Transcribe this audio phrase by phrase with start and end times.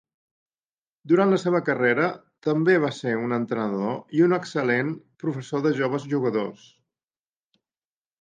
[1.09, 2.07] Durant la seva carrera,
[2.47, 4.89] també va ser un entrenador i un excel·lent
[5.25, 6.65] professor de joves jugadors.